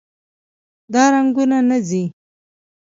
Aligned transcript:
دا 0.93 1.03
رنګونه 1.13 1.57
نه 1.69 1.77
ځي. 1.87 2.03